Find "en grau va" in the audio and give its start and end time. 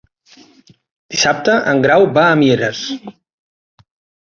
1.73-2.25